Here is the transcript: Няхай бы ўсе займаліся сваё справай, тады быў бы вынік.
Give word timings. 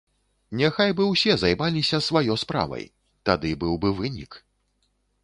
Няхай 0.59 0.93
бы 0.99 1.03
ўсе 1.09 1.35
займаліся 1.41 1.99
сваё 2.07 2.37
справай, 2.45 2.85
тады 3.31 3.51
быў 3.65 3.73
бы 3.85 3.89
вынік. 4.01 4.31